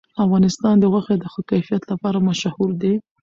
[0.23, 2.93] افغانستان د غوښې د ښه کیفیت لپاره مشهور دی.